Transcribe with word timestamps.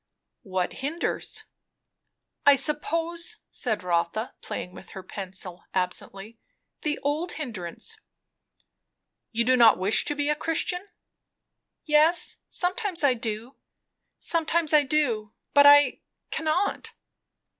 "What 0.41 0.73
hinders?" 0.81 1.43
"I 2.43 2.55
suppose," 2.55 3.37
said 3.51 3.83
Rotha, 3.83 4.33
playing 4.41 4.73
with 4.73 4.89
her 4.97 5.03
pencil 5.03 5.65
absently, 5.75 6.39
"the 6.81 6.97
old 7.03 7.33
hindrance." 7.33 7.97
"You 9.31 9.43
do 9.43 9.55
not 9.55 9.77
wish 9.77 10.03
to 10.05 10.15
be 10.15 10.27
a 10.29 10.35
Christian." 10.35 10.87
"Yes, 11.85 12.37
sometimes 12.49 13.03
I 13.03 13.13
do. 13.13 13.57
Sometimes 14.17 14.73
I 14.73 14.81
do. 14.81 15.33
But 15.53 15.67
I 15.67 15.99
cannot." 16.31 16.93